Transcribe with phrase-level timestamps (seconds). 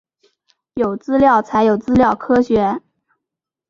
[0.73, 2.81] 有资料才有资料科学